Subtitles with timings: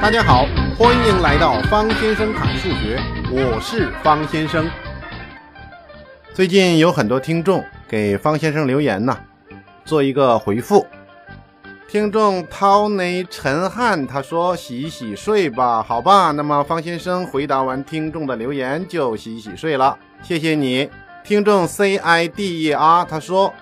[0.00, 0.46] 大家好，
[0.78, 3.00] 欢迎来到方先生侃数学，
[3.32, 4.70] 我是方先生。
[6.32, 9.18] 最近有很多听众给方先生留言呐，
[9.84, 10.86] 做一个回复。
[11.88, 20.88] 听众涛内陈汉他说：“洗洗睡吧，好吧。”那么方先生回答完听众的留言就洗洗睡了，谢谢你。
[21.24, 23.52] 听众 C I D E R 他说。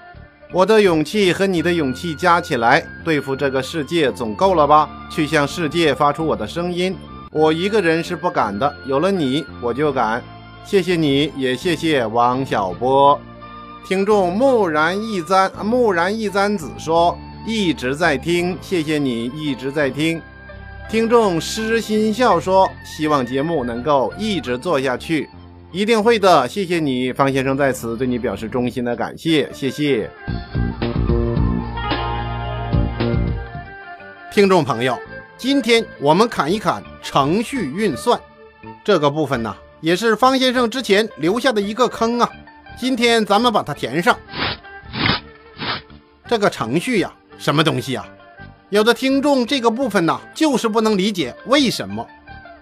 [0.53, 4.89] 我的勇气和你的勇气加起来，对付这个世界总够了吧？
[5.11, 6.97] 去向世界发出我的声音，
[7.33, 10.23] 我一个人是不敢的，有了你，我就敢。
[10.65, 13.21] 谢谢你，也谢谢王小波。
[13.87, 20.23] 听众木然一簪，木然一簪子说一直在听，谢谢你一直在听。
[20.89, 25.29] 听众诗心笑说希望节目能够一直做下去。
[25.77, 30.11] 一定会的，谢谢你，方先生在此对你表示衷心的感谢，谢谢。
[34.33, 34.99] 听众朋友，
[35.37, 38.19] 今天我们砍一砍程序运算
[38.83, 42.31] 这个部分呢，也是方先生之前留下的一个坑啊。
[42.79, 44.19] 今天咱们把它填上。
[46.27, 48.03] 这个程序呀，什么东西呀？
[48.71, 52.09] 有的听众这个部分呢，就是不能理解为什么。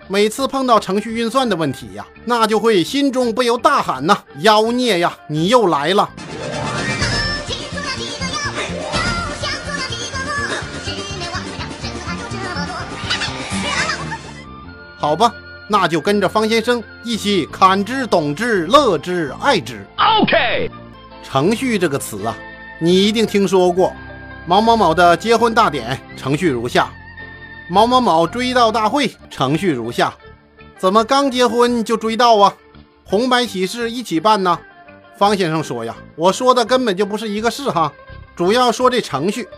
[0.06, 6.08] 每次碰到程序运算的问题呀，那就会心中不由大喊呐：“妖孽呀，你又来了！”
[14.98, 15.32] 好吧，
[15.68, 19.86] 那就跟着方先生一起看之、懂之、乐之、爱之。
[19.96, 20.70] OK，
[21.22, 22.36] 程序这个词啊，
[22.78, 23.90] 你一定听说过。
[24.46, 26.92] 某某某的结婚大典，程序如下。
[27.68, 30.14] 某某某追悼大会程序如下：
[30.76, 32.54] 怎么刚结婚就追悼啊？
[33.04, 34.58] 红白喜事一起办呢？
[35.16, 37.90] 方先生说呀，我说的根本就不是一个事哈，
[38.36, 39.48] 主要说这程序。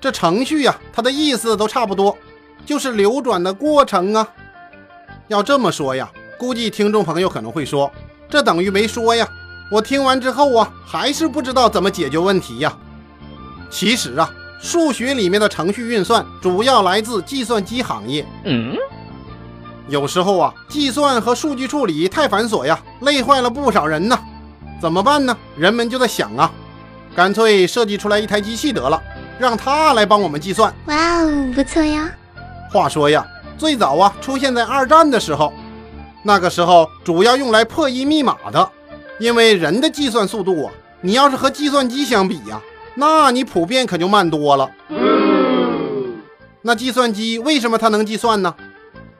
[0.00, 2.16] 这程序呀，它的意思都差不多，
[2.64, 4.26] 就是流转的过程啊。
[5.26, 7.92] 要这么说呀，估计听众朋友可能会说，
[8.30, 9.28] 这等于没说呀。
[9.70, 12.74] 我听完之后啊，还是不知道怎么解决问题呀。
[13.68, 14.32] 其实啊。
[14.60, 18.26] 数学里面的程序运算主要来自计算机行业。
[18.44, 18.76] 嗯，
[19.88, 24.18] 有时候啊，计算和数据处理太繁琐呀，累坏了不少人呢。
[24.80, 25.36] 怎么办呢？
[25.56, 26.50] 人们就在想啊，
[27.14, 29.02] 干脆设计出来一台机器得了，
[29.38, 30.72] 让它来帮我们计算。
[30.86, 32.08] 哇哦，不错呀。
[32.70, 33.26] 话说呀，
[33.56, 35.52] 最早啊出现在二战的时候，
[36.22, 38.70] 那个时候主要用来破译密码的，
[39.18, 42.60] 因为人的计算速度啊，你要是和计算机相比呀。
[43.00, 44.68] 那你普遍可就慢多了。
[46.62, 48.52] 那计算机为什么它能计算呢？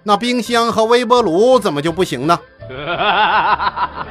[0.02, 2.36] 那冰箱和微波炉怎么就不行呢？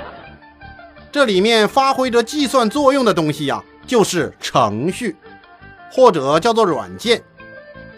[1.11, 5.17] 这里面发挥着计算作用的东西呀，就是程序，
[5.91, 7.21] 或者叫做软件。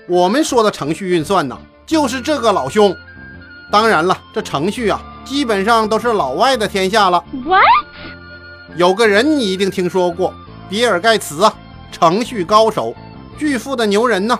[0.08, 1.56] 我们说的程序运算呢，
[1.86, 2.96] 就是这个老兄。
[3.72, 7.24] 当然了，这程序啊，基本上都是老外的天下了。
[7.46, 7.62] What？
[8.76, 10.34] 有个人你一定听说过。
[10.70, 11.54] 比尔盖茨啊，
[11.92, 12.96] 程序高手，
[13.38, 14.40] 巨富的牛人呢。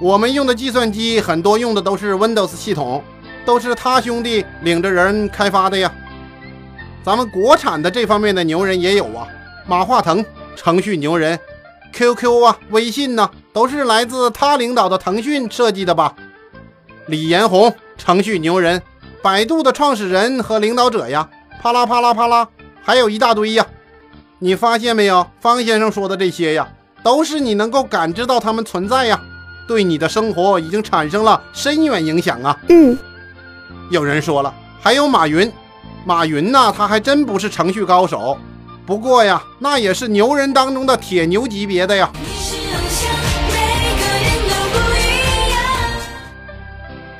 [0.00, 3.02] 我们用的计算机很多用的都是 Windows 系统，
[3.44, 5.92] 都是他兄弟领着人开发的呀。
[7.02, 9.26] 咱们国产的这方面的牛人也有啊，
[9.66, 10.24] 马化腾，
[10.54, 11.38] 程序牛人
[11.92, 16.14] ，QQ 啊，微信呢，都是来自他领导的腾讯设计的吧？
[17.06, 18.80] 李彦宏，程序牛人，
[19.20, 21.28] 百度的创始人和领导者呀，
[21.60, 22.48] 啪啦啪啦啪啦，
[22.82, 23.66] 还有一大堆呀。
[24.42, 26.66] 你发现没有，方先生说的这些呀，
[27.02, 29.20] 都是你能够感知到他们存在呀，
[29.68, 32.58] 对你的生活已经产生了深远影响啊。
[32.70, 32.96] 嗯，
[33.90, 35.52] 有人说了，还有马云，
[36.06, 38.38] 马云呢，他还真不是程序高手，
[38.86, 42.10] 不过呀，那也是牛人当中的铁牛级别的呀。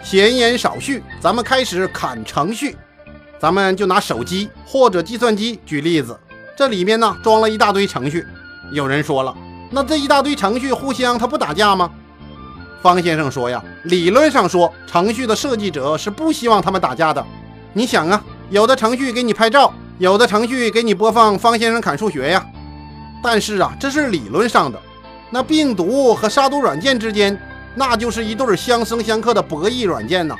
[0.03, 2.79] 闲言少叙，咱们开始砍程序，
[3.39, 6.19] 咱们就拿手机或者计算机举例子。
[6.61, 8.23] 这里面呢装了一大堆程序，
[8.71, 9.35] 有人说了，
[9.71, 11.91] 那这一大堆程序互相它不打架吗？
[12.83, 17.25] 方先生说呀，理论上说，程序的设计者是不希望他们打架的。
[17.73, 22.45] 你想啊，有的程序给你拍照，有的程序给你播放方先生砍数学呀。
[23.23, 24.79] 但是啊，这是理论上的。
[25.31, 27.41] 那病毒和杀毒软件之间，
[27.75, 30.37] 那就是一对相生相克的博弈软件呐。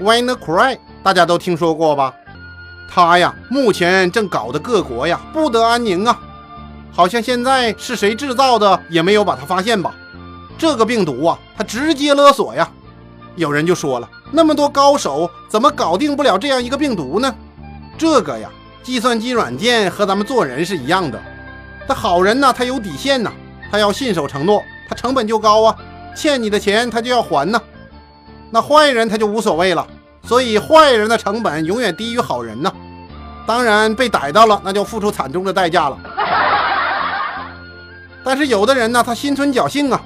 [0.00, 2.14] WannaCry 大家都听说过吧？
[2.88, 6.18] 他呀，目前正搞得各国呀不得安宁啊！
[6.90, 9.94] 好像现在是谁制造的也没有把它发现吧？
[10.56, 12.68] 这个病毒啊，它直接勒索呀！
[13.36, 17.32] 有人就说了，那么多高手怎么搞定不了这样一个病毒呢？
[17.96, 18.50] 这个呀，
[18.82, 21.20] 计算机软件和咱们做人是一样的，
[21.86, 23.30] 他好人呢，他有底线呐，
[23.70, 25.76] 他要信守承诺，他成本就高啊，
[26.16, 27.60] 欠你的钱他就要还呢。
[28.50, 29.86] 那坏人他就无所谓了，
[30.22, 32.70] 所以坏人的成本永远低于好人呢。
[33.46, 35.98] 当然被逮到了，那就付出惨重的代价了。
[38.22, 40.00] 但是有的人呢，他心存侥幸啊，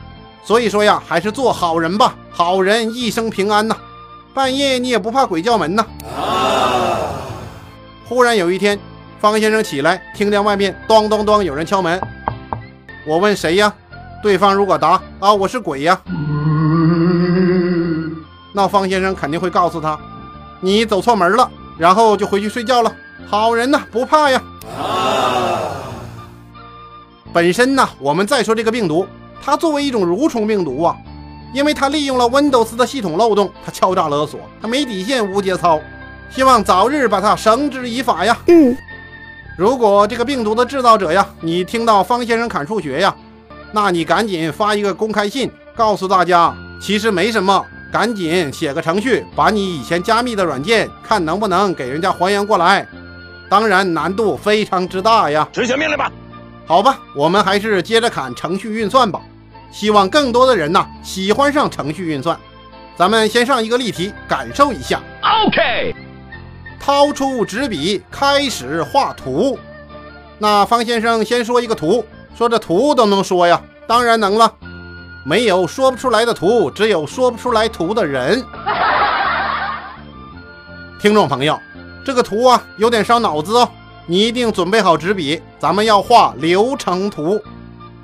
[0.44, 3.76] 所以说呀，还是做好人吧，好人一生平安呐。
[4.32, 5.84] 半夜你也不怕鬼叫门呐。
[6.06, 6.98] 啊
[8.08, 8.78] 忽然有一天，
[9.20, 12.00] 方先生起来，听见外面咚咚咚有人敲门。
[13.06, 13.72] 我问谁呀？
[14.22, 16.00] 对方如果答啊，我是鬼呀，
[18.52, 19.98] 那方先生肯定会告诉他，
[20.60, 22.92] 你走错门了，然后就回去睡觉了。
[23.26, 24.42] 好人呐，不怕呀。
[24.78, 25.58] 啊
[27.32, 29.06] 本身呢，我们再说这个病毒，
[29.42, 30.94] 它作为一种蠕虫病毒啊，
[31.54, 35.80] 因为它利用了 Windows 的系统漏洞，它敲诈勒索，它没底线，无节操。
[36.30, 38.36] 希望早日把它绳之以法呀。
[38.48, 38.76] 嗯，
[39.56, 43.14] 如果这个病毒的制造者呀，你听到方先生砍数学呀，
[43.72, 52.88] 那你赶紧发一个公开信，告诉大家，其实没什么，赶紧写个程序，把你以前加密的软件，看能不能给人家还原过来。
[53.50, 55.46] 当然难度非常之大呀。
[55.52, 56.10] 执行命令吧。
[56.66, 59.20] 好吧，我们还是接着砍程序运算吧。
[59.70, 62.34] 希望更多的人呐喜欢上程序运算。
[62.96, 65.00] 咱们先上一个例题，感受一下。
[65.46, 65.94] OK。
[66.80, 69.58] 掏出纸笔，开始画图。
[70.38, 72.04] 那方先生先说一个图，
[72.36, 73.60] 说这图都能说呀？
[73.86, 74.50] 当然能了。
[75.24, 78.44] 没有说不出来的图，只有说不出来图的人。
[81.00, 81.58] 听众朋友，
[82.04, 83.68] 这个图啊有点烧脑子哦，
[84.06, 87.40] 你一定准备好纸笔，咱们要画流程图。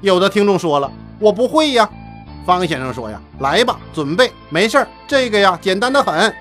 [0.00, 1.88] 有的听众说了，我不会呀。
[2.47, 6.32] 方先生说呀，来吧，准备，没事儿，这个呀简单的很，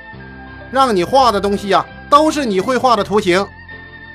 [0.71, 1.85] 让你画的东西呀。
[2.09, 3.45] 都是你会画的图形。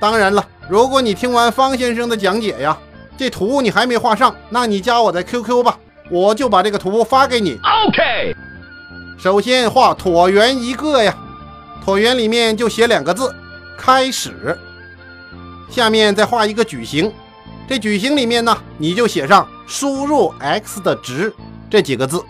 [0.00, 2.74] 当然了，如果你听完方先生的讲解呀，
[3.18, 5.78] 这图你还没画上，那你加我的 QQ 吧，
[6.12, 7.58] 我就把这个图发给你。
[7.88, 8.36] OK。
[9.18, 11.16] 首先画椭圆一个呀，
[11.84, 13.34] 椭圆里面就写两个字
[13.78, 14.58] “开始”。
[15.70, 17.10] 下面再画一个矩形，
[17.66, 21.32] 这矩形里面呢，你就写上“输入 x 的值”
[21.70, 22.22] 这几个字。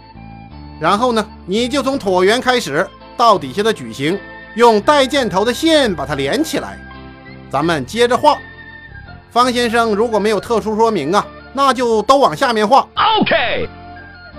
[0.81, 2.87] 然后呢，你就从椭圆开始
[3.17, 4.17] 到底下的矩形。
[4.55, 6.78] 用带箭头的线把它连起来，
[7.50, 8.37] 咱们接着画。
[9.31, 12.87] 方先生如果没有特殊说明啊，那就都往下面画。
[13.20, 13.69] OK，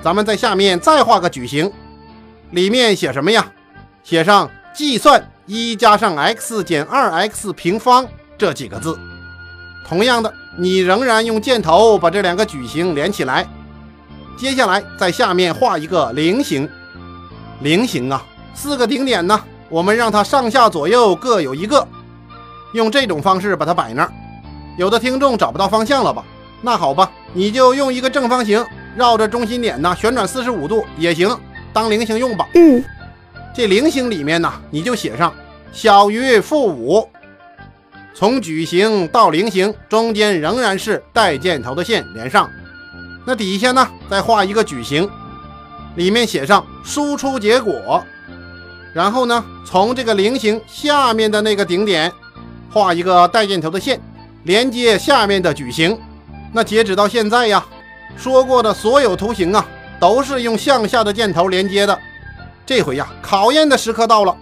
[0.02, 1.72] 咱们在下面再画个矩形，
[2.52, 3.46] 里面写什么呀？
[4.04, 8.06] 写上计算一加上 x 减二 x 平方
[8.38, 9.00] 这几个字。
[9.88, 13.48] 同样的，你仍然用箭头把这两个矩形连起来。
[14.38, 16.68] 接下来在下面画一个菱形，
[17.62, 18.24] 菱形啊，
[18.54, 19.40] 四个顶点呢。
[19.70, 21.88] 我们让它上下左右各有一个，
[22.74, 24.12] 用这种方式把它摆那儿。
[24.78, 26.24] 有的听众找不到方向了吧？
[26.66, 28.66] 那好吧，你就用一个正方形
[28.96, 31.38] 绕着中心点呢旋转四十五度也行，
[31.74, 32.48] 当菱形用吧。
[32.56, 32.82] 嗯，
[33.54, 35.34] 这菱形里面呢，你就写上
[35.74, 37.08] 小于负五。
[38.16, 42.50] 从矩形到菱形中间仍然是带箭头的线连上。
[43.26, 45.10] 那底下呢，再画一个矩形，
[45.96, 48.02] 里面写上输出结果。
[48.94, 52.10] 然后呢，从这个菱形下面的那个顶点
[52.72, 54.00] 画一个带箭头的线，
[54.44, 56.00] 连接下面的矩形。
[56.54, 57.66] 那截止到现在呀，
[58.16, 59.66] 说过的所有图形啊，
[60.00, 62.00] 都是用向下的箭头连接的。
[62.66, 64.38] 这回呀，考验的时刻到了。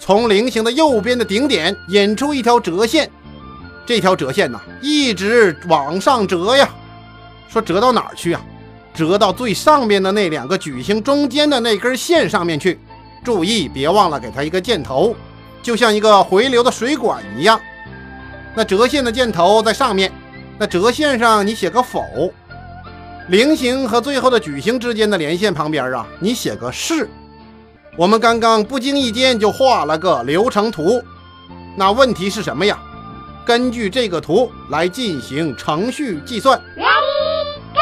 [0.00, 3.08] 从菱形的右边的顶点引出一条折线，
[3.86, 6.68] 这条折线呢，一直往上折呀。
[7.48, 8.42] 说折到哪儿去啊？
[8.92, 12.80] 折到最上面的那两个矩形中间的那根线上面去。
[13.24, 15.14] 注意，别忘了给它一个箭头，
[15.62, 17.60] 就像一个回流的水管一样。
[18.54, 20.10] 那折线的箭头在上面，
[20.58, 22.02] 那折线上你写个否。
[23.28, 27.08] 菱形和最后的矩形之间的连线旁边啊，你写个是。
[27.96, 31.02] 我们刚刚不经意间就画了个流程图，
[31.76, 32.78] 那问题是什么呀？
[33.44, 36.60] 根据这个图来进行程序计算。
[36.76, 36.84] Ready
[37.74, 37.80] Go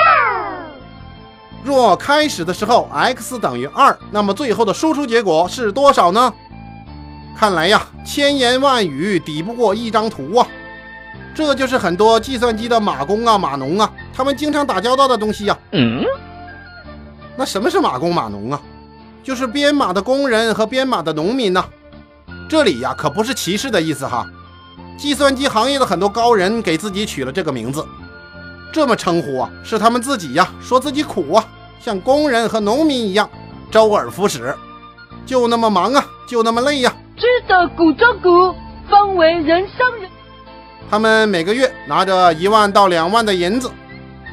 [1.62, 6.32] 若开始的时候 x 等于二，那么最后的输出结果是多少呢？
[7.36, 10.46] 看来呀，千言万语抵不过一张图啊！
[11.34, 15.58] 这就是很多计算机的码工啊、码农啊，他们经常打交道的东西呀。
[15.72, 16.04] 嗯，
[17.36, 18.60] 那什么是码工码农啊？
[19.22, 21.64] 就是编码的工人和编码的农民呐。
[22.48, 24.26] 这里呀，可不是歧视的意思哈。
[24.98, 27.84] 计算机行业的很多高人给自己取了这个名字。
[28.72, 31.44] 这么称呼啊，是他们自己呀，说自己苦啊，
[31.80, 33.28] 像工人和农民一样，
[33.70, 34.54] 周而复始，
[35.24, 36.92] 就那么忙啊，就那么累呀。
[37.16, 38.54] 知得苦中苦，
[38.88, 40.10] 方为人上人。
[40.90, 43.70] 他们每个月拿着一万到两万的银子。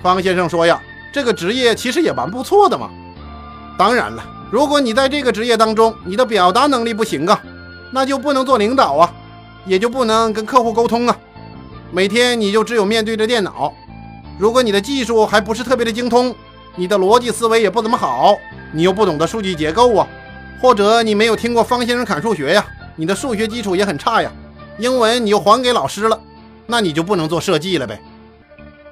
[0.01, 0.81] 方先生说呀，
[1.13, 2.89] 这个职业其实也蛮不错的嘛。
[3.77, 7.39] 当然了，如果你在这个职业当中，你的表达能力不行啊，
[7.91, 9.13] 那就不能做领导啊，
[9.67, 11.15] 也就不能跟客户沟通啊。
[11.91, 13.71] 每天你就只有面对着电脑。
[14.39, 16.33] 如果你的技术还不是特别的精通，
[16.75, 18.35] 你的逻辑思维也不怎么好，
[18.71, 20.07] 你又不懂得数据结构啊，
[20.59, 24.31] 或者你没有听过方先生砍数学呀，你的数学基础也很差呀，
[24.79, 26.19] 英文你又还给老师了，
[26.67, 27.99] 那你就不能做设计了呗。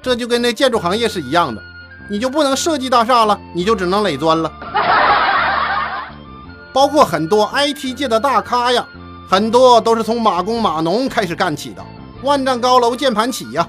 [0.02, 1.62] 这就跟那建筑行业是一样的，
[2.10, 4.50] 你就不能设计大厦了，你就只能垒砖了。
[6.72, 8.86] 包括很多 IT 界的大咖呀，
[9.28, 11.82] 很多都是从码工码农开始干起的，
[12.22, 13.66] 万丈高楼键盘起呀。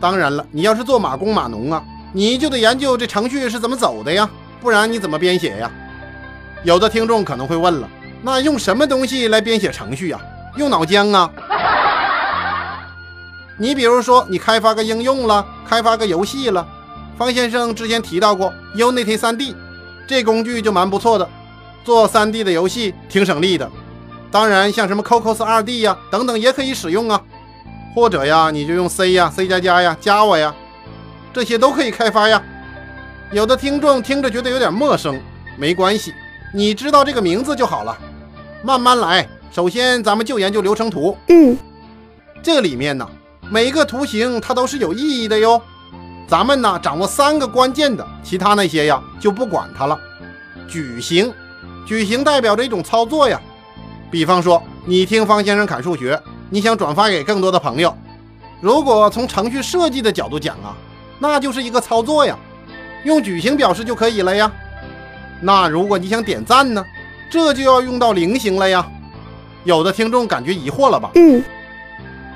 [0.00, 4.28] 当然了，你要是做码工码农啊，你就得研究这程序是怎么走的呀，
[4.60, 5.70] 不然你怎么编写呀？
[6.64, 7.88] 有的听众可能会问了，
[8.22, 10.18] 那用什么东西来编写程序呀？
[10.56, 11.30] 用脑浆啊？
[13.60, 16.66] 你比如说，你开发个应用了，开发个游戏了，
[17.18, 19.54] 方先生之前提到过 Unity 3D，
[20.06, 21.28] 这工具就蛮不错的，
[21.84, 23.70] 做 3D 的游戏挺省力的。
[24.30, 27.20] 当然，像什么 Cocos 2D 呀等等也可以使用啊。
[27.94, 30.54] 或者呀，你就用 C 呀、C 加加呀、Java 呀，
[31.30, 32.42] 这些都可以开发呀。
[33.30, 35.20] 有的听众听着觉得有点陌生，
[35.58, 36.14] 没关系，
[36.54, 37.98] 你知道这个名字就好了。
[38.62, 41.14] 慢慢来，首先咱们就研究流程图。
[41.28, 41.58] 嗯，
[42.42, 43.06] 这里面呢，
[43.50, 45.60] 每个图形它都是有意义的哟。
[46.28, 49.98] 咱们呢，掌握三个关键的，其他那些呀就不管它了。
[50.68, 51.32] 矩形，
[51.84, 53.40] 矩形代表着一种操作呀。
[54.08, 56.20] 比方说，你听方先生砍数学。
[56.52, 57.96] 你想转发给更多的朋友，
[58.60, 60.74] 如果从程序设计的角度讲啊，
[61.18, 62.36] 那就是一个操作呀，
[63.04, 64.50] 用矩形表示就可以了呀。
[65.40, 66.84] 那如果你想点赞呢，
[67.30, 68.84] 这就要用到菱形了呀。
[69.62, 71.10] 有的听众感觉疑惑了吧？
[71.14, 71.40] 嗯，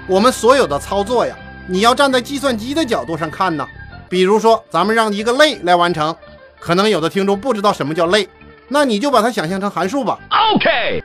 [0.06, 3.66] 我们所有的操作呀，你要站在计算机的角度上看呢。
[4.08, 6.14] 比如说，咱们让一个类来完成，
[6.60, 8.28] 可能有的听众不知道什么叫类，
[8.68, 10.18] 那你就把它想象成函数吧。
[10.54, 11.02] OK。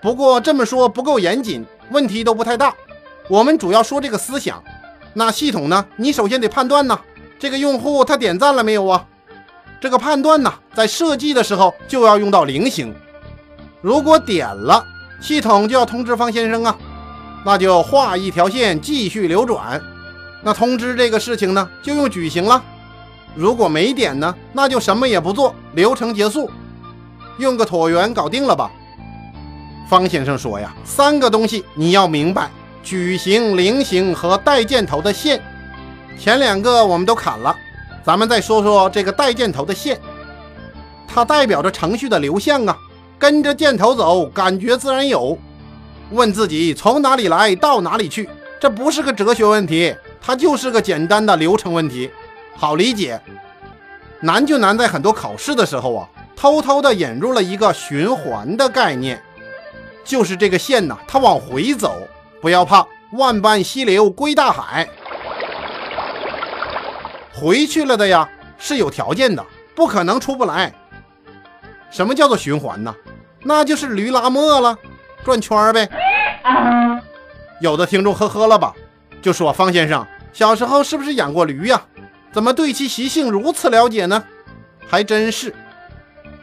[0.00, 1.64] 不过这么说不够严谨。
[1.90, 2.74] 问题都不太大，
[3.28, 4.60] 我们主要说这个思想。
[5.14, 5.86] 那系统呢？
[5.94, 6.98] 你首先得判断呢，
[7.38, 9.06] 这个用户他点赞了没有啊？
[9.80, 12.92] 这个判断呢，在设计的时候就要用到菱形。
[13.80, 14.84] 如果点了，
[15.20, 16.76] 系统就要通知方先生啊，
[17.46, 19.80] 那就画一条线继续流转。
[20.42, 22.60] 那通知这个事情呢，就用矩形了。
[23.36, 26.50] 如果没点呢，那就什么也不做，流程结束，
[27.38, 28.68] 用个椭圆搞定了吧。
[29.88, 32.50] 方先生说呀，三个东西你要明白：
[32.82, 35.40] 矩形、菱形和带箭头的线。
[36.18, 37.54] 前两个我们都砍了，
[38.02, 40.00] 咱们再说说这个带箭头的线。
[41.06, 42.76] 它代表着程序的流向啊，
[43.20, 45.38] 跟着箭头走，感觉自然有。
[46.10, 48.28] 问自己从哪里来到哪里去，
[48.60, 52.10] 这不是个哲学问题，它就是个简单的流程问题，
[52.56, 53.20] 好理解。
[54.20, 59.20] 难就难在很多考试的时候啊，偷偷的引入了一个循环的概念。
[60.04, 61.96] 就是这个线呐，它往回走，
[62.40, 64.88] 不要怕，万般溪流归大海。
[67.34, 69.44] 回去了的呀，是有条件的，
[69.74, 70.72] 不可能出不来。
[71.90, 72.94] 什么叫做循环呢？
[73.42, 74.78] 那就是驴拉磨了，
[75.24, 75.88] 转圈呗。
[77.60, 78.74] 有的听众呵呵了吧，
[79.22, 81.80] 就说方先生小时候是不是养过驴呀？
[82.32, 84.22] 怎么对其习性如此了解呢？
[84.86, 85.54] 还真是，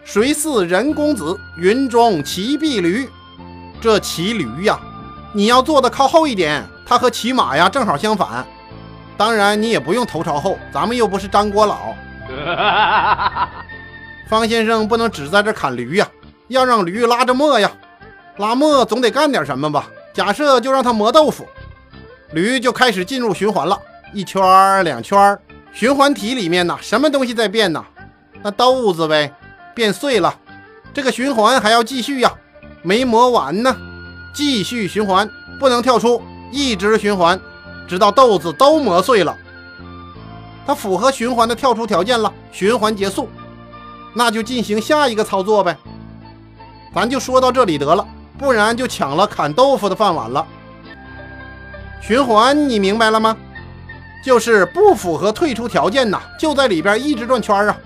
[0.04, 3.08] 谁似人公子，云中骑碧驴。
[3.80, 4.80] 这骑驴呀，
[5.34, 8.46] 你要坐的靠后一点，它和骑马呀正好相反。
[9.16, 11.94] 当然，你也不用头朝后，咱们又不是张国老。
[14.28, 16.08] 方先生不能只在这砍驴呀，
[16.48, 17.70] 要让驴拉着磨呀。
[18.38, 19.88] 拉磨总得干点什么吧？
[20.14, 21.48] 假设就让它磨豆腐，
[22.32, 23.80] 驴就开始进入循环了，
[24.14, 25.40] 一圈儿两圈儿，
[25.72, 27.84] 循环体里面呢，什么东西在变呢？
[28.42, 29.34] 那豆子呗，
[29.74, 30.36] 变碎了。
[30.94, 32.32] 这个循环还要继续呀。
[32.82, 33.76] 没磨完呢，
[34.34, 36.22] 继续循环，不能跳出，
[36.52, 37.40] 一直循环，
[37.88, 39.38] 直到豆子都磨碎了。
[40.68, 43.30] 它符合循环的跳出条件了，循环结束，
[44.14, 45.78] 那就进行下一个操作呗。
[46.94, 48.06] 咱就说到这里得了，
[48.44, 50.46] 不然就抢了砍豆腐的饭碗了。
[52.02, 53.38] 循环你明白了吗？
[54.26, 57.78] 就是不符合退出条件呐，就在里边一直转圈啊。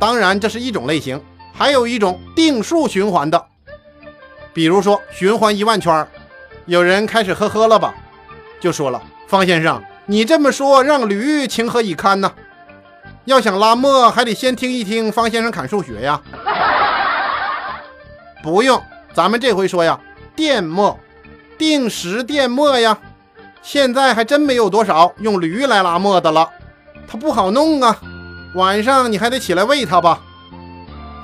[0.00, 1.22] 当然这是一种类型，
[1.52, 3.40] 还有一种定数循环的。
[4.52, 6.04] 比如说循环一万圈，
[6.64, 7.94] 有人开始呵呵了吧？
[8.58, 12.32] 就说了，方先生，你这么说让驴情何以堪呢？
[13.26, 16.20] 要想拉磨，还得先听一听方先生砍数学呀。
[18.42, 18.80] 不用，
[19.16, 19.98] 咱们这回说呀，
[20.36, 21.00] 电磨，
[21.56, 22.98] 定时电磨呀。
[23.62, 26.46] 现在还真没有多少用驴来拉磨的了，
[27.08, 27.96] 它不好弄啊，
[28.54, 30.20] 晚上你还得起来喂它吧。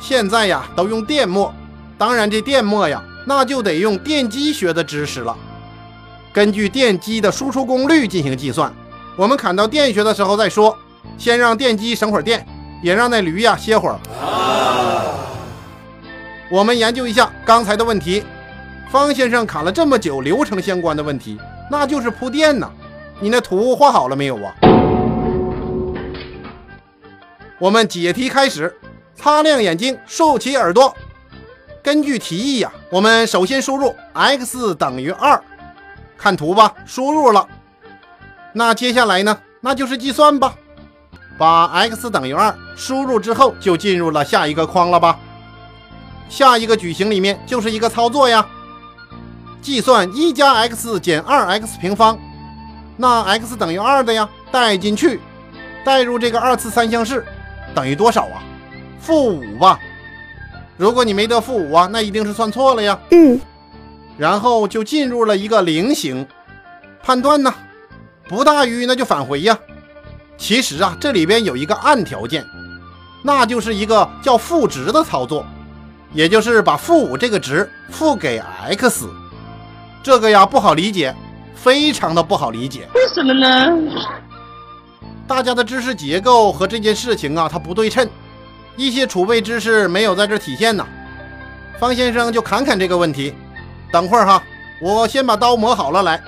[0.01, 1.55] 现在呀，都用电墨，
[1.99, 5.37] 当然这电墨呀，那就得用电机学的知识了。
[6.33, 8.73] 根据电机的输出功率进行计算。
[9.17, 10.75] 我们砍到电学的时候再说，
[11.19, 12.47] 先让电机省会儿电，
[12.83, 13.99] 也让那驴呀歇会儿。
[16.53, 18.23] 我们研究一下刚才的问题。
[18.91, 21.39] 方先生砍了这么久流程相关的问题，
[21.71, 22.71] 那就是铺垫呐。
[23.21, 24.55] 你那图画好了没有啊？
[27.59, 28.77] 我们解题开始，
[29.15, 30.95] 擦亮眼睛，竖起耳朵。
[31.83, 35.43] 根据题意呀，我们首先输入 x 等于二，
[36.19, 37.49] 看图吧，输入了。
[38.53, 39.39] 那接下来呢？
[39.63, 40.55] 那就是计算吧。
[41.39, 45.19] 把 x 等于二输入之后，就进入了下一个框了吧？
[46.33, 48.45] 下一个矩形里面就是一个操作呀。
[49.61, 52.19] 计算一加 x 减二 x 平方，
[52.97, 55.21] 那 x 等于二的呀，代进去，
[55.85, 57.23] 代入这个二次三项式，
[57.75, 58.43] 等于多少啊？
[58.99, 59.79] 负五吧。
[60.79, 62.99] 如果你没得负五啊，那一定是算错了呀。
[63.11, 63.39] 嗯。
[64.17, 66.27] 然后就进入了一个菱形，
[67.03, 67.55] 判断呢？
[68.27, 69.59] 不大于那就返回呀。
[70.39, 72.43] 其实啊，这里边有一个暗条件，
[73.23, 75.47] 那就是一个叫赋值的操作，
[76.13, 78.39] 也就是把负五这个值赋给
[78.69, 79.09] x。
[80.03, 81.15] 这个呀不好理解，
[81.55, 82.89] 非常的不好理解。
[82.95, 83.73] 为什么呢？
[85.27, 88.09] 大家的知识结构和这件事情啊，它不对称，
[88.77, 90.87] 一些储备知识没有在这体现呢。
[91.79, 93.33] 方先生就侃侃这个问题。
[93.93, 94.43] 等会儿哈，
[94.81, 96.23] 我先把刀磨好了来。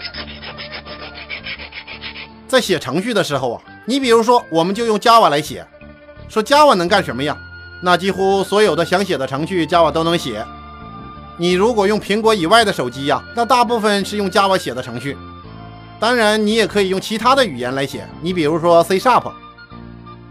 [2.47, 5.67] 在写程序的时候啊，你比如说，我们就用 Java 来写，
[6.29, 7.37] 说 Java 能干什么呀？
[7.85, 10.43] 那几乎所有的想写的程序，Java 都能写。
[11.37, 15.14] 你如果用苹果以外的手机呀，那大部分是用 Java 写的程序。
[16.00, 19.31] 当然，你也可以用其他的语言来写，你比如说 C Sharp。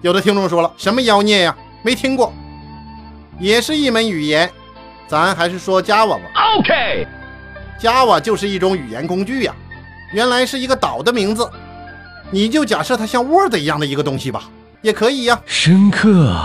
[0.01, 1.55] 有的听众说了，什么妖孽呀？
[1.83, 2.33] 没听过，
[3.39, 4.49] 也是一门语言，
[5.07, 6.21] 咱还是说 Java 吧。
[6.57, 9.53] OK，Java 就是一种语言工具呀，
[10.11, 11.47] 原来是一个岛的名字。
[12.31, 14.45] 你就假设它像 Word 一样的一个东西吧，
[14.81, 15.39] 也可以呀。
[15.45, 16.35] 深刻，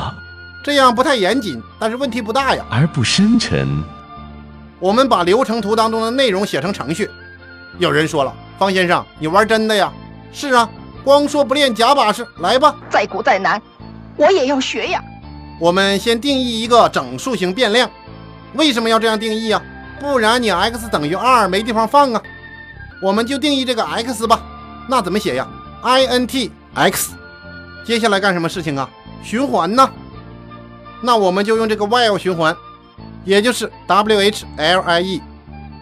[0.64, 2.64] 这样不太严谨，但是问题不大呀。
[2.71, 3.83] 而不深沉。
[4.79, 7.09] 我们把流程图当中的内容写成程序。
[7.79, 9.92] 有人说了，方先生，你玩真的呀？
[10.33, 10.68] 是啊，
[11.03, 12.75] 光说不练假把式，来吧。
[12.90, 13.61] 再苦再难，
[14.16, 15.03] 我也要学呀。
[15.61, 17.90] 我们先定义一个整数型变量。
[18.55, 19.62] 为什么要这样定义啊？
[20.01, 22.23] 不然你 x 等于二没地方放啊。
[23.03, 24.40] 我们就定义这个 x 吧。
[24.88, 25.47] 那怎么写呀
[25.83, 27.12] ？int x，
[27.85, 28.88] 接下来干什么事情啊？
[29.23, 29.90] 循环呢？
[31.01, 32.57] 那我们就用这个 while 循环，
[33.25, 35.21] 也就是 while，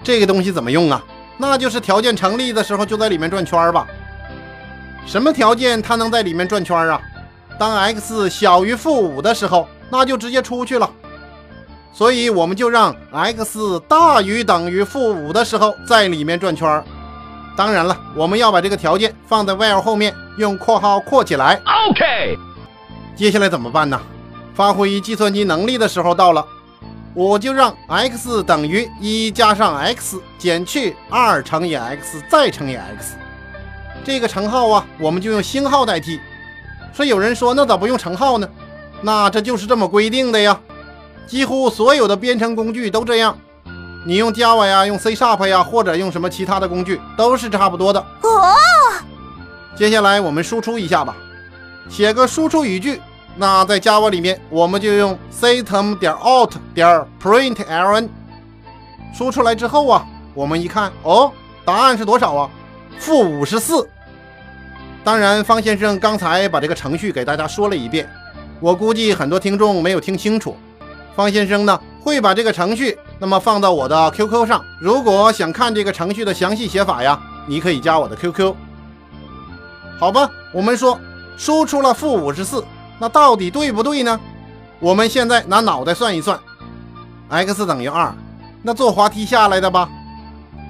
[0.03, 1.03] 这个东西怎么用啊？
[1.39, 3.87] 那就是条件成立的时候就在里面转圈吧。
[5.07, 7.01] 什么条件它能在里面转圈啊？
[7.59, 10.91] 当 x 小于负五的时候，那就直接出去了。
[11.93, 16.83] 所以我们就让 x 大于等于负五的时候在里面转圈。
[17.57, 21.59] 当然了，我们要把这个条件放在 while 后面，用括号括起来。
[21.91, 22.39] OK，
[23.15, 23.99] 接下来怎么办呢？
[24.57, 26.45] 发挥计算机能力的时候到了，
[27.13, 33.17] 我就让 x 等于一加上 x 减去二乘以 x 再乘以 x。
[34.03, 36.19] 这个乘号啊，我们就用星号代替。
[36.95, 38.49] 说有人说，那咋不用乘号呢？
[39.03, 40.59] 那这就是这么规定的呀，
[41.27, 43.37] 几乎所有的编程工具都这样。
[44.07, 48.01] 你用 Java 呀，用 C Sharp 呀，或者用什么其他的工具，都是差不多的。
[48.01, 48.55] 哦。
[49.77, 51.15] 接下来我们输出一下吧，
[51.91, 53.03] 写个输出语句。
[53.37, 58.09] 那在 Java 里面，我们就用 system 点 out 点 println。
[59.15, 61.31] 输出来之后啊，我们一看，哦，
[61.65, 62.51] 答案是多少啊？
[62.99, 63.89] 负五十四。
[65.05, 68.09] 当然，方先生刚才把这个程序给大家说了一遍，
[68.59, 70.57] 我估计很多听众没有听清楚。
[71.15, 71.81] 方先生呢？
[72.03, 74.65] 会把这个程序那么放到我的 QQ 上。
[74.81, 78.55] 如果想看这个程序的详细写法呀，你可以加我的 QQ。
[79.99, 81.01] 好吧，我们说
[81.37, 82.65] 输出了负五十四，
[82.99, 84.19] 那到底对不对呢？
[84.79, 86.39] 我们现在拿脑袋算一算
[87.29, 88.15] ，x 等于二，
[88.63, 89.89] 那坐滑梯下来的吧？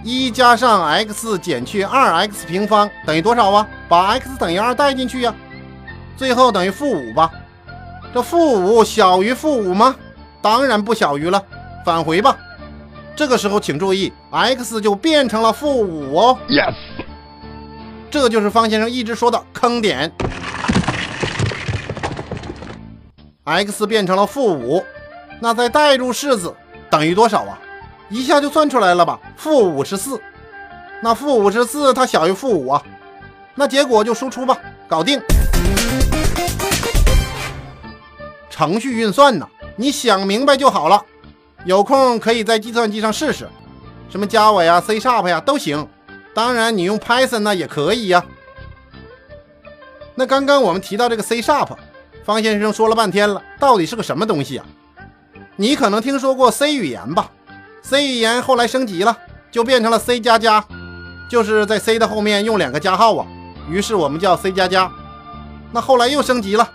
[0.04, 3.66] 一加上 x 减去二 x 平方等于多少啊？
[3.88, 5.34] 把 x 等于二带进去呀，
[6.16, 7.30] 最后等于负五吧？
[8.14, 9.94] 这负五小于负五吗？
[10.40, 11.42] 当然不小于了，
[11.84, 12.36] 返回吧。
[13.16, 16.38] 这个时候请注意，x 就变成了负五哦。
[16.48, 16.74] Yes，
[18.10, 20.12] 这就是方先生一直说的坑点。
[23.46, 24.84] X 变成了负五，
[25.40, 26.52] 那再代入式子
[26.90, 27.56] 等于多少啊？
[28.08, 29.20] 一下就算出来了吧？
[29.36, 30.20] 负五十四。
[31.00, 32.82] 那负五十四它小于负五啊，
[33.54, 35.22] 那结果就输出吧，搞定。
[38.50, 41.00] 程序运算呢，你想明白就好了。
[41.64, 43.48] 有空可以在计算机上试试，
[44.08, 45.86] 什么 Java 呀、C Sharp 呀都行。
[46.34, 48.24] 当然，你用 Python 呢也可以呀。
[50.16, 51.76] 那刚刚我们提到这个 C Sharp，
[52.26, 54.66] 方先生说了半天了，到底是个什么东西啊？
[55.54, 57.30] 你可能听说过 C 语言吧
[57.84, 59.16] ？C 语言后来升级了，
[59.52, 60.64] 就变成了 C 加加，
[61.30, 63.24] 就是在 C 的后面用两个加号啊，
[63.70, 64.90] 于是我们叫 C 加加。
[65.70, 66.68] 那后来又升级了，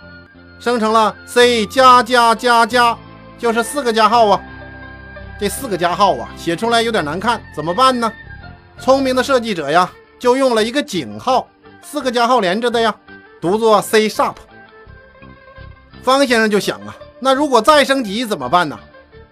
[0.58, 2.96] 生成了 C 加加加加，
[3.38, 4.40] 就是四个加号啊。
[5.38, 8.10] 这四个加号啊，写出来有点难看，怎么办呢？
[8.80, 11.46] 聪明的设计者呀，就用了一个井号，
[11.82, 12.94] 四个加号连着的呀，
[13.38, 14.36] 读作 C sharp。
[16.02, 18.78] 方先生就想啊，那如果再升级怎么办呢？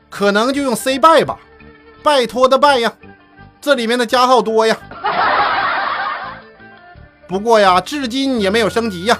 [0.09, 1.38] 可能就用 C 拜吧，
[2.02, 2.92] 拜托的拜呀，
[3.61, 4.76] 这里面的加号多呀。
[7.28, 9.18] 不过呀，至今也没有升级呀，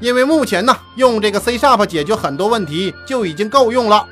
[0.00, 4.04] 因为目前呢，用这个 C sharp 解决很多问题就已经够用了。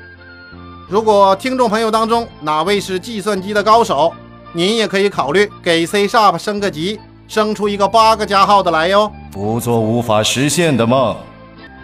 [0.87, 4.13] 如果听众朋友当中哪位是计算机的高手，
[4.53, 9.11] 您也可以考虑给 C sharp 升个级，升出一个八个加号的来哟。
[9.31, 11.15] 不做无法实现的梦。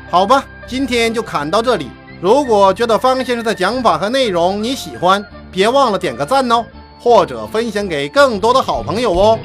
[0.10, 1.90] 好吧，今天就侃到这里。
[2.22, 6.64] 如果觉得方先生的讲法和内容你喜欢，别忘了点个赞哦，
[6.98, 9.38] 或者分享给更多的好朋友哦。